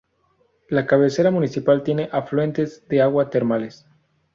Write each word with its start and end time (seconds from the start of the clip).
La 0.69 0.87
cabecera 0.87 1.29
municipal 1.29 1.83
tiene 1.83 2.09
afluentes 2.11 2.87
de 2.87 3.03
agua 3.03 3.29
termales. 3.29 3.85